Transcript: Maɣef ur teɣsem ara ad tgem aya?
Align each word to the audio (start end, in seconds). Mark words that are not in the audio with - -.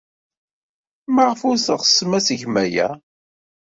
Maɣef 1.13 1.39
ur 1.49 1.57
teɣsem 1.65 2.11
ara 2.13 2.17
ad 2.19 2.23
tgem 2.27 2.55
aya? 2.63 2.87